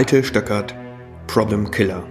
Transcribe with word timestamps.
Alte 0.00 0.24
Stöckert, 0.24 0.74
Problem 1.26 1.70
Killer. 1.70 2.02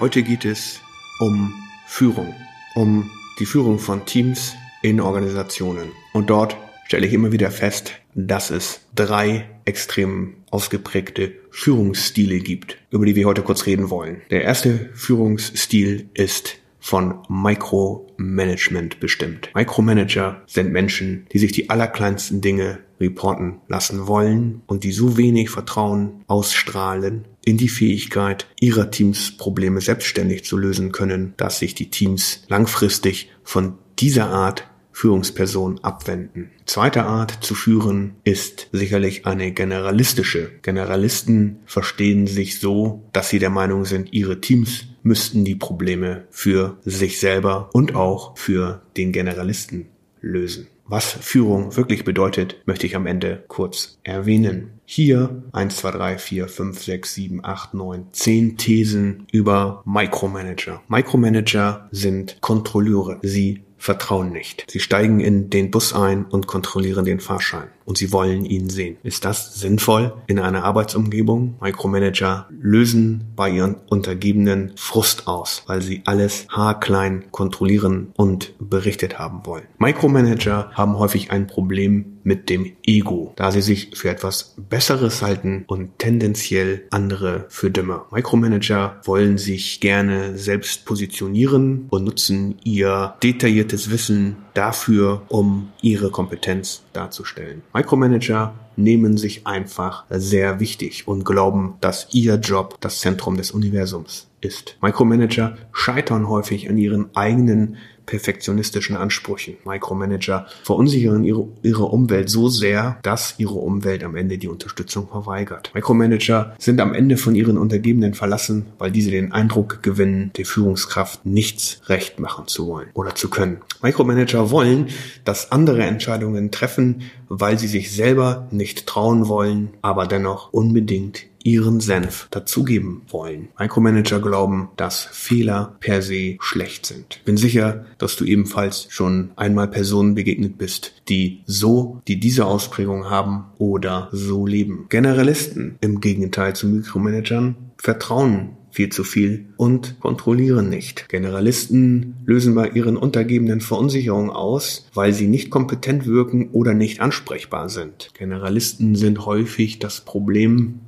Heute 0.00 0.22
geht 0.22 0.46
es 0.46 0.80
um 1.18 1.52
Führung, 1.86 2.34
um 2.74 3.10
die 3.38 3.44
Führung 3.44 3.78
von 3.78 4.06
Teams 4.06 4.54
in 4.80 4.98
Organisationen. 4.98 5.92
Und 6.14 6.30
dort 6.30 6.56
stelle 6.86 7.06
ich 7.06 7.12
immer 7.12 7.32
wieder 7.32 7.50
fest, 7.50 7.92
dass 8.14 8.50
es 8.50 8.80
drei 8.94 9.46
extrem 9.66 10.39
ausgeprägte 10.50 11.32
Führungsstile 11.50 12.38
gibt, 12.40 12.78
über 12.90 13.06
die 13.06 13.16
wir 13.16 13.26
heute 13.26 13.42
kurz 13.42 13.66
reden 13.66 13.90
wollen. 13.90 14.22
Der 14.30 14.42
erste 14.42 14.90
Führungsstil 14.94 16.08
ist 16.14 16.60
von 16.80 17.18
Micromanagement 17.28 19.00
bestimmt. 19.00 19.50
Micromanager 19.54 20.42
sind 20.46 20.72
Menschen, 20.72 21.26
die 21.32 21.38
sich 21.38 21.52
die 21.52 21.68
allerkleinsten 21.70 22.40
Dinge 22.40 22.78
reporten 22.98 23.60
lassen 23.68 24.06
wollen 24.06 24.62
und 24.66 24.84
die 24.84 24.92
so 24.92 25.16
wenig 25.16 25.50
Vertrauen 25.50 26.24
ausstrahlen 26.26 27.26
in 27.44 27.56
die 27.56 27.68
Fähigkeit 27.68 28.46
ihrer 28.60 28.90
Teams 28.90 29.36
Probleme 29.36 29.80
selbstständig 29.80 30.44
zu 30.44 30.56
lösen 30.56 30.92
können, 30.92 31.34
dass 31.36 31.58
sich 31.58 31.74
die 31.74 31.90
Teams 31.90 32.44
langfristig 32.48 33.30
von 33.42 33.78
dieser 33.98 34.28
Art 34.28 34.69
Führungsperson 35.00 35.80
abwenden. 35.82 36.50
Zweite 36.66 37.04
Art 37.04 37.38
zu 37.40 37.54
führen 37.54 38.16
ist 38.22 38.68
sicherlich 38.70 39.24
eine 39.24 39.50
generalistische. 39.50 40.50
Generalisten 40.60 41.60
verstehen 41.64 42.26
sich 42.26 42.60
so, 42.60 43.02
dass 43.12 43.30
sie 43.30 43.38
der 43.38 43.48
Meinung 43.48 43.86
sind, 43.86 44.12
ihre 44.12 44.42
Teams 44.42 44.84
müssten 45.02 45.46
die 45.46 45.54
Probleme 45.54 46.24
für 46.28 46.76
sich 46.84 47.18
selber 47.18 47.70
und 47.72 47.94
auch 47.94 48.36
für 48.36 48.82
den 48.98 49.10
Generalisten 49.12 49.86
lösen. 50.20 50.66
Was 50.84 51.06
Führung 51.06 51.76
wirklich 51.76 52.04
bedeutet, 52.04 52.60
möchte 52.66 52.84
ich 52.84 52.94
am 52.94 53.06
Ende 53.06 53.44
kurz 53.48 53.98
erwähnen. 54.02 54.72
Hier 54.84 55.44
1, 55.52 55.76
2, 55.76 55.90
3, 55.92 56.18
4, 56.18 56.48
5, 56.48 56.82
6, 56.82 57.14
7, 57.14 57.44
8, 57.44 57.74
9, 57.74 58.06
10 58.12 58.56
Thesen 58.58 59.26
über 59.32 59.82
Micromanager. 59.86 60.82
Micromanager 60.88 61.88
sind 61.90 62.36
Kontrolleure. 62.42 63.18
Sie 63.22 63.62
vertrauen 63.80 64.30
nicht. 64.30 64.66
Sie 64.70 64.78
steigen 64.78 65.20
in 65.20 65.48
den 65.48 65.70
Bus 65.70 65.94
ein 65.94 66.26
und 66.26 66.46
kontrollieren 66.46 67.06
den 67.06 67.18
Fahrschein. 67.18 67.68
Und 67.90 67.98
sie 67.98 68.12
wollen 68.12 68.44
ihn 68.44 68.70
sehen. 68.70 68.98
Ist 69.02 69.24
das 69.24 69.56
sinnvoll 69.56 70.12
in 70.28 70.38
einer 70.38 70.62
Arbeitsumgebung? 70.62 71.56
Micromanager 71.60 72.46
lösen 72.50 73.32
bei 73.34 73.50
ihren 73.50 73.78
Untergebenen 73.88 74.70
Frust 74.76 75.26
aus, 75.26 75.64
weil 75.66 75.82
sie 75.82 76.02
alles 76.04 76.46
haarklein 76.50 77.24
kontrollieren 77.32 78.12
und 78.14 78.54
berichtet 78.60 79.18
haben 79.18 79.44
wollen. 79.44 79.64
Micromanager 79.78 80.70
haben 80.72 81.00
häufig 81.00 81.32
ein 81.32 81.48
Problem 81.48 82.20
mit 82.22 82.48
dem 82.48 82.72
Ego, 82.86 83.32
da 83.36 83.50
sie 83.50 83.62
sich 83.62 83.90
für 83.94 84.10
etwas 84.10 84.54
Besseres 84.56 85.22
halten 85.22 85.64
und 85.66 85.98
tendenziell 85.98 86.84
andere 86.90 87.46
für 87.48 87.70
dümmer. 87.70 88.06
Micromanager 88.12 89.00
wollen 89.04 89.36
sich 89.36 89.80
gerne 89.80 90.38
selbst 90.38 90.84
positionieren 90.84 91.86
und 91.90 92.04
nutzen 92.04 92.56
ihr 92.62 93.14
detailliertes 93.22 93.90
Wissen 93.90 94.36
dafür, 94.54 95.22
um 95.28 95.70
ihre 95.82 96.10
Kompetenz 96.10 96.82
darzustellen. 96.92 97.62
Micromanager 97.72 98.54
nehmen 98.76 99.16
sich 99.16 99.46
einfach 99.46 100.04
sehr 100.10 100.60
wichtig 100.60 101.06
und 101.06 101.24
glauben, 101.24 101.74
dass 101.80 102.08
ihr 102.12 102.36
Job 102.36 102.76
das 102.80 103.00
Zentrum 103.00 103.36
des 103.36 103.50
Universums 103.50 104.28
ist. 104.40 104.76
Micromanager 104.80 105.56
scheitern 105.72 106.28
häufig 106.28 106.68
an 106.68 106.78
ihren 106.78 107.14
eigenen 107.14 107.76
perfektionistischen 108.10 108.96
Ansprüchen. 108.96 109.56
Micromanager 109.64 110.46
verunsichern 110.64 111.22
ihre, 111.22 111.46
ihre 111.62 111.84
Umwelt 111.84 112.28
so 112.28 112.48
sehr, 112.48 112.98
dass 113.02 113.36
ihre 113.38 113.54
Umwelt 113.54 114.02
am 114.02 114.16
Ende 114.16 114.36
die 114.36 114.48
Unterstützung 114.48 115.06
verweigert. 115.06 115.70
Micromanager 115.74 116.56
sind 116.58 116.80
am 116.80 116.92
Ende 116.92 117.16
von 117.16 117.36
ihren 117.36 117.56
Untergebenen 117.56 118.14
verlassen, 118.14 118.66
weil 118.78 118.90
diese 118.90 119.12
den 119.12 119.30
Eindruck 119.30 119.84
gewinnen, 119.84 120.32
der 120.36 120.44
Führungskraft 120.44 121.24
nichts 121.24 121.80
recht 121.86 122.18
machen 122.18 122.48
zu 122.48 122.66
wollen 122.66 122.88
oder 122.94 123.14
zu 123.14 123.30
können. 123.30 123.58
Micromanager 123.80 124.50
wollen, 124.50 124.88
dass 125.24 125.52
andere 125.52 125.84
Entscheidungen 125.84 126.50
treffen, 126.50 127.02
weil 127.28 127.60
sie 127.60 127.68
sich 127.68 127.92
selber 127.92 128.48
nicht 128.50 128.88
trauen 128.88 129.28
wollen, 129.28 129.70
aber 129.82 130.08
dennoch 130.08 130.52
unbedingt 130.52 131.29
ihren 131.42 131.80
Senf 131.80 132.28
dazugeben 132.30 133.02
wollen. 133.08 133.48
Micromanager 133.58 134.20
glauben, 134.20 134.68
dass 134.76 135.04
Fehler 135.04 135.76
per 135.80 136.02
se 136.02 136.36
schlecht 136.40 136.86
sind. 136.86 137.20
Bin 137.24 137.36
sicher, 137.36 137.86
dass 137.98 138.16
du 138.16 138.24
ebenfalls 138.24 138.86
schon 138.90 139.30
einmal 139.36 139.68
Personen 139.68 140.14
begegnet 140.14 140.58
bist, 140.58 140.92
die 141.08 141.42
so, 141.46 142.00
die 142.08 142.20
diese 142.20 142.46
Ausprägung 142.46 143.10
haben 143.10 143.46
oder 143.58 144.08
so 144.12 144.46
leben. 144.46 144.86
Generalisten 144.88 145.76
im 145.80 146.00
Gegenteil 146.00 146.54
zu 146.54 146.66
Mikromanagern 146.66 147.56
vertrauen 147.76 148.56
viel 148.70 148.90
zu 148.90 149.04
viel 149.04 149.46
und 149.56 149.98
kontrollieren 150.00 150.68
nicht. 150.68 151.08
Generalisten 151.08 152.16
lösen 152.24 152.54
bei 152.54 152.68
ihren 152.68 152.96
Untergebenen 152.96 153.60
Verunsicherung 153.60 154.30
aus, 154.30 154.86
weil 154.94 155.12
sie 155.12 155.26
nicht 155.26 155.50
kompetent 155.50 156.06
wirken 156.06 156.50
oder 156.50 156.72
nicht 156.74 157.00
ansprechbar 157.00 157.68
sind. 157.68 158.10
Generalisten 158.16 158.94
sind 158.94 159.26
häufig 159.26 159.78
das 159.80 160.02
Problem 160.02 160.80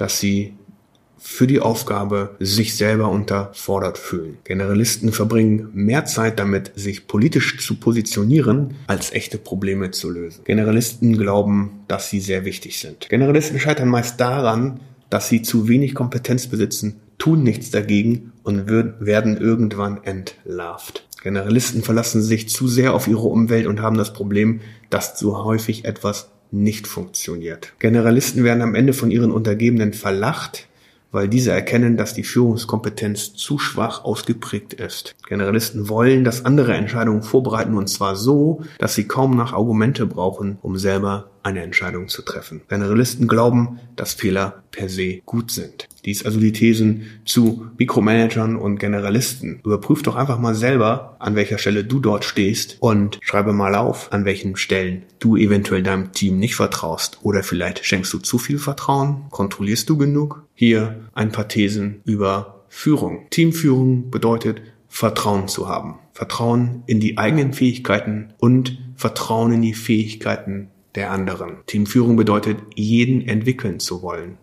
dass 0.00 0.18
sie 0.18 0.54
für 1.18 1.46
die 1.46 1.60
Aufgabe 1.60 2.36
sich 2.40 2.74
selber 2.74 3.10
unterfordert 3.10 3.98
fühlen. 3.98 4.38
Generalisten 4.44 5.12
verbringen 5.12 5.68
mehr 5.74 6.06
Zeit 6.06 6.38
damit, 6.38 6.72
sich 6.74 7.06
politisch 7.06 7.58
zu 7.58 7.74
positionieren, 7.74 8.76
als 8.86 9.12
echte 9.12 9.36
Probleme 9.36 9.90
zu 9.90 10.08
lösen. 10.08 10.44
Generalisten 10.44 11.18
glauben, 11.18 11.84
dass 11.88 12.08
sie 12.08 12.20
sehr 12.20 12.46
wichtig 12.46 12.78
sind. 12.78 13.10
Generalisten 13.10 13.60
scheitern 13.60 13.88
meist 13.88 14.18
daran, 14.18 14.80
dass 15.10 15.28
sie 15.28 15.42
zu 15.42 15.68
wenig 15.68 15.94
Kompetenz 15.94 16.46
besitzen, 16.46 16.96
tun 17.18 17.42
nichts 17.42 17.70
dagegen 17.70 18.32
und 18.42 18.66
werden 18.66 19.36
irgendwann 19.36 20.02
entlarvt. 20.04 21.06
Generalisten 21.22 21.82
verlassen 21.82 22.22
sich 22.22 22.48
zu 22.48 22.66
sehr 22.66 22.94
auf 22.94 23.06
ihre 23.06 23.26
Umwelt 23.26 23.66
und 23.66 23.82
haben 23.82 23.98
das 23.98 24.14
Problem, 24.14 24.60
dass 24.88 25.16
zu 25.16 25.44
häufig 25.44 25.84
etwas 25.84 26.30
nicht 26.50 26.86
funktioniert. 26.86 27.72
Generalisten 27.78 28.44
werden 28.44 28.62
am 28.62 28.74
Ende 28.74 28.92
von 28.92 29.10
ihren 29.10 29.30
Untergebenen 29.30 29.92
verlacht, 29.92 30.66
weil 31.12 31.28
diese 31.28 31.50
erkennen, 31.50 31.96
dass 31.96 32.14
die 32.14 32.22
Führungskompetenz 32.22 33.34
zu 33.34 33.58
schwach 33.58 34.04
ausgeprägt 34.04 34.74
ist. 34.74 35.16
Generalisten 35.28 35.88
wollen, 35.88 36.24
dass 36.24 36.44
andere 36.44 36.74
Entscheidungen 36.74 37.22
vorbereiten 37.22 37.76
und 37.76 37.88
zwar 37.88 38.16
so, 38.16 38.62
dass 38.78 38.94
sie 38.94 39.08
kaum 39.08 39.36
nach 39.36 39.52
Argumente 39.52 40.06
brauchen, 40.06 40.58
um 40.62 40.78
selber 40.78 41.29
eine 41.42 41.62
Entscheidung 41.62 42.08
zu 42.08 42.22
treffen. 42.22 42.62
Generalisten 42.68 43.28
glauben, 43.28 43.80
dass 43.96 44.14
Fehler 44.14 44.62
per 44.70 44.88
se 44.88 45.20
gut 45.26 45.50
sind. 45.50 45.88
Dies 46.04 46.24
also 46.24 46.40
die 46.40 46.52
Thesen 46.52 47.06
zu 47.24 47.66
Mikromanagern 47.78 48.56
und 48.56 48.78
Generalisten. 48.78 49.60
Überprüf 49.64 50.02
doch 50.02 50.16
einfach 50.16 50.38
mal 50.38 50.54
selber, 50.54 51.16
an 51.18 51.34
welcher 51.34 51.58
Stelle 51.58 51.84
du 51.84 52.00
dort 52.00 52.24
stehst 52.24 52.76
und 52.80 53.18
schreibe 53.22 53.52
mal 53.52 53.74
auf, 53.74 54.12
an 54.12 54.24
welchen 54.24 54.56
Stellen 54.56 55.02
du 55.18 55.36
eventuell 55.36 55.82
deinem 55.82 56.12
Team 56.12 56.38
nicht 56.38 56.54
vertraust 56.54 57.18
oder 57.22 57.42
vielleicht 57.42 57.84
schenkst 57.84 58.12
du 58.12 58.18
zu 58.18 58.38
viel 58.38 58.58
Vertrauen, 58.58 59.24
kontrollierst 59.30 59.88
du 59.88 59.96
genug. 59.96 60.44
Hier 60.54 61.00
ein 61.12 61.32
paar 61.32 61.48
Thesen 61.48 62.00
über 62.04 62.64
Führung. 62.68 63.26
Teamführung 63.30 64.10
bedeutet 64.10 64.62
Vertrauen 64.88 65.48
zu 65.48 65.68
haben. 65.68 65.98
Vertrauen 66.12 66.82
in 66.86 67.00
die 67.00 67.16
eigenen 67.16 67.52
Fähigkeiten 67.52 68.34
und 68.38 68.78
Vertrauen 68.96 69.52
in 69.52 69.62
die 69.62 69.74
Fähigkeiten 69.74 70.68
der 70.94 71.10
anderen. 71.10 71.58
Teamführung 71.66 72.16
bedeutet, 72.16 72.58
jeden 72.74 73.26
entwickeln 73.26 73.80
zu 73.80 74.02
wollen. 74.02 74.38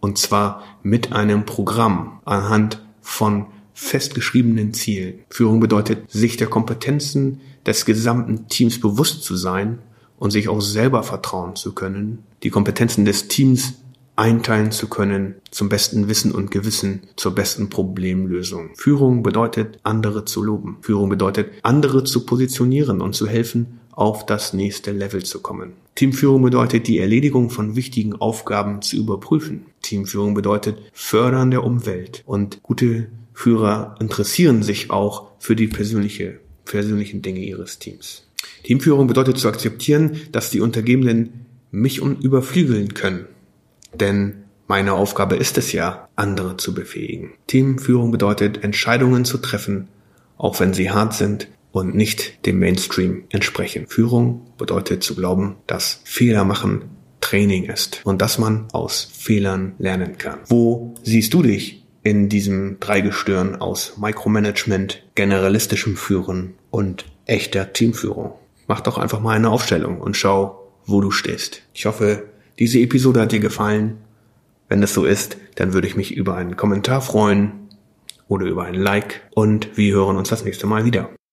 Und 0.00 0.18
zwar 0.18 0.64
mit 0.82 1.12
einem 1.12 1.44
Programm 1.44 2.20
anhand 2.24 2.82
von 3.00 3.46
festgeschriebenen 3.74 4.74
Zielen. 4.74 5.20
Führung 5.30 5.60
bedeutet, 5.60 6.10
sich 6.10 6.36
der 6.36 6.48
Kompetenzen 6.48 7.40
des 7.64 7.84
gesamten 7.84 8.48
Teams 8.48 8.80
bewusst 8.80 9.22
zu 9.22 9.36
sein 9.36 9.78
und 10.18 10.30
sich 10.30 10.48
auch 10.48 10.60
selber 10.60 11.02
vertrauen 11.02 11.56
zu 11.56 11.72
können, 11.72 12.24
die 12.42 12.50
Kompetenzen 12.50 13.04
des 13.04 13.28
Teams 13.28 13.74
einteilen 14.14 14.72
zu 14.72 14.88
können 14.88 15.36
zum 15.50 15.68
besten 15.68 16.08
Wissen 16.08 16.32
und 16.32 16.50
Gewissen, 16.50 17.02
zur 17.16 17.34
besten 17.34 17.70
Problemlösung. 17.70 18.70
Führung 18.76 19.22
bedeutet, 19.22 19.78
andere 19.82 20.24
zu 20.24 20.42
loben. 20.42 20.78
Führung 20.82 21.08
bedeutet, 21.08 21.50
andere 21.62 22.04
zu 22.04 22.26
positionieren 22.26 23.00
und 23.00 23.14
zu 23.14 23.26
helfen, 23.26 23.80
auf 23.92 24.26
das 24.26 24.52
nächste 24.52 24.90
Level 24.90 25.22
zu 25.22 25.40
kommen. 25.40 25.74
Teamführung 25.94 26.42
bedeutet, 26.42 26.88
die 26.88 26.98
Erledigung 26.98 27.50
von 27.50 27.76
wichtigen 27.76 28.14
Aufgaben 28.14 28.82
zu 28.82 28.96
überprüfen. 28.96 29.66
Teamführung 29.82 30.34
bedeutet 30.34 30.78
Fördern 30.92 31.50
der 31.50 31.64
Umwelt. 31.64 32.22
Und 32.26 32.62
gute 32.62 33.08
Führer 33.34 33.94
interessieren 34.00 34.62
sich 34.62 34.90
auch 34.90 35.28
für 35.38 35.54
die 35.54 35.68
persönliche, 35.68 36.40
persönlichen 36.64 37.22
Dinge 37.22 37.40
ihres 37.40 37.78
Teams. 37.78 38.26
Teamführung 38.64 39.06
bedeutet 39.06 39.38
zu 39.38 39.48
akzeptieren, 39.48 40.20
dass 40.32 40.50
die 40.50 40.60
Untergebenen 40.60 41.46
mich 41.70 41.98
überflügeln 42.00 42.94
können. 42.94 43.26
Denn 43.94 44.42
Meine 44.68 44.94
Aufgabe 44.94 45.36
ist 45.36 45.58
es 45.58 45.72
ja, 45.72 46.08
andere 46.16 46.56
zu 46.56 46.72
befähigen. 46.72 47.32
Teamführung 47.46 48.10
bedeutet, 48.10 48.64
Entscheidungen 48.64 49.26
zu 49.26 49.36
treffen, 49.36 49.88
auch 50.38 50.60
wenn 50.60 50.72
sie 50.72 50.90
hart 50.90 51.12
sind 51.12 51.48
und 51.72 51.94
nicht 51.94 52.46
dem 52.46 52.58
Mainstream 52.58 53.24
entsprechen. 53.30 53.86
Führung 53.88 54.52
bedeutet 54.58 55.02
zu 55.02 55.14
glauben, 55.14 55.56
dass 55.66 56.00
Fehler 56.04 56.44
machen 56.44 56.84
Training 57.20 57.64
ist 57.64 58.02
und 58.04 58.20
dass 58.20 58.38
man 58.38 58.68
aus 58.72 59.08
Fehlern 59.10 59.74
lernen 59.78 60.18
kann. 60.18 60.40
Wo 60.46 60.94
siehst 61.02 61.32
du 61.32 61.42
dich 61.42 61.82
in 62.02 62.28
diesem 62.28 62.78
Dreigestirn 62.78 63.56
aus 63.56 63.96
Micromanagement, 63.96 65.02
generalistischem 65.14 65.96
Führen 65.96 66.54
und 66.70 67.06
echter 67.26 67.72
Teamführung? 67.72 68.34
Mach 68.66 68.80
doch 68.80 68.98
einfach 68.98 69.20
mal 69.20 69.36
eine 69.36 69.50
Aufstellung 69.50 70.00
und 70.00 70.16
schau, 70.16 70.72
wo 70.84 71.00
du 71.00 71.10
stehst. 71.10 71.62
Ich 71.72 71.86
hoffe, 71.86 72.24
diese 72.58 72.80
Episode 72.80 73.20
hat 73.20 73.32
dir 73.32 73.40
gefallen. 73.40 73.98
Wenn 74.68 74.82
es 74.82 74.92
so 74.92 75.04
ist, 75.04 75.36
dann 75.54 75.72
würde 75.72 75.86
ich 75.86 75.96
mich 75.96 76.14
über 76.14 76.36
einen 76.36 76.56
Kommentar 76.56 77.00
freuen 77.00 77.52
oder 78.28 78.46
über 78.46 78.64
ein 78.64 78.74
Like 78.74 79.22
und 79.34 79.76
wir 79.76 79.94
hören 79.94 80.16
uns 80.16 80.28
das 80.28 80.44
nächste 80.44 80.66
Mal 80.66 80.84
wieder. 80.84 81.10